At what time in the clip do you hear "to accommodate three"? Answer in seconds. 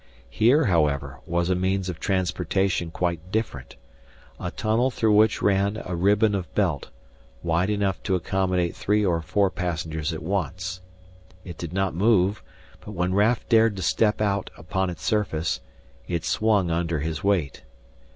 8.05-9.05